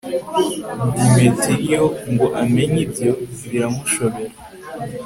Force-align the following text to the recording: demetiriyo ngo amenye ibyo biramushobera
demetiriyo 1.15 1.83
ngo 2.11 2.25
amenye 2.41 2.79
ibyo 2.85 3.11
biramushobera 3.49 4.35